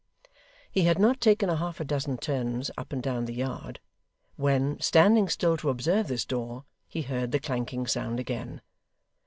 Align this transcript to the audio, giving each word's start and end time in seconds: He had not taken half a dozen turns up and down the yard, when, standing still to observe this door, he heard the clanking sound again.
He 0.71 0.85
had 0.85 0.97
not 0.97 1.21
taken 1.21 1.47
half 1.47 1.79
a 1.79 1.85
dozen 1.85 2.17
turns 2.17 2.71
up 2.75 2.91
and 2.91 3.03
down 3.03 3.25
the 3.25 3.35
yard, 3.35 3.79
when, 4.35 4.79
standing 4.79 5.29
still 5.29 5.57
to 5.57 5.69
observe 5.69 6.07
this 6.07 6.25
door, 6.25 6.65
he 6.87 7.03
heard 7.03 7.31
the 7.31 7.39
clanking 7.39 7.85
sound 7.85 8.19
again. 8.19 8.61